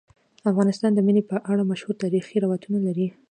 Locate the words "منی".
1.07-1.23